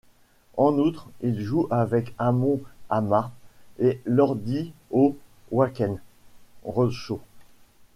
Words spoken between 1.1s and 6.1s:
ils jouent avec Amon Amarth et Lordi au Wacken